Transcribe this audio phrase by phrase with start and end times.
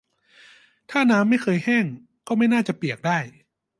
[0.89, 1.85] ถ้าน้ำไม่เคยแห้ง
[2.27, 3.19] ก็ไม่น่าจะเปียกได้